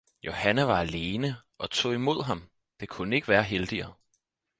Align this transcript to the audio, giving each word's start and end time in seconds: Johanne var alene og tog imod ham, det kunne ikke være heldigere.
Johanne 0.27 0.67
var 0.67 0.77
alene 0.79 1.35
og 1.59 1.69
tog 1.71 1.93
imod 1.93 2.23
ham, 2.23 2.49
det 2.79 2.89
kunne 2.89 3.15
ikke 3.15 3.27
være 3.27 3.43
heldigere. 3.43 3.93